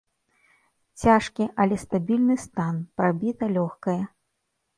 [1.01, 4.01] Цяжкі, але стабільны стан, прабіта лёгкае.